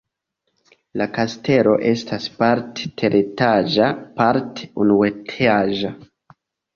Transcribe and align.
La 0.99 1.05
kastelo 1.17 1.73
estas 1.89 2.25
parte 2.39 2.87
teretaĝa, 3.01 3.89
parte 4.23 4.71
unuetaĝa. 4.85 5.93